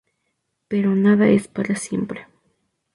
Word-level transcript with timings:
Pero 0.67 0.95
nada 0.95 1.29
es 1.29 1.47
para 1.47 1.75
siempre. 1.75 2.25